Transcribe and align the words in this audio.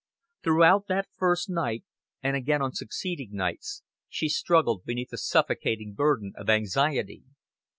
Throughout 0.43 0.87
that 0.87 1.09
first 1.15 1.47
night, 1.47 1.83
and 2.23 2.35
again 2.35 2.59
on 2.59 2.73
succeeding 2.73 3.33
nights, 3.33 3.83
she 4.09 4.29
struggled 4.29 4.83
beneath 4.83 5.13
a 5.13 5.17
suffocating 5.19 5.93
burden 5.93 6.33
of 6.37 6.49
anxiety. 6.49 7.21